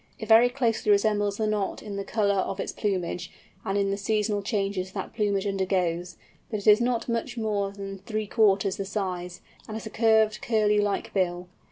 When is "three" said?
7.99-8.25